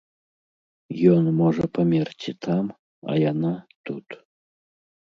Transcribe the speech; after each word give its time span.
Ён 1.17 1.23
можа 1.41 1.63
памерці 1.79 2.31
там, 2.47 2.65
а 3.11 3.23
яна 3.31 3.53
тут. 3.85 4.07